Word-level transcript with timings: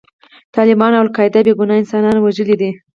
طالبانو 0.55 0.95
او 0.99 1.05
القاعده 1.07 1.39
بې 1.45 1.53
ګناه 1.59 1.79
انسانان 1.81 2.17
وژلي 2.19 2.55
دي. 2.61 2.71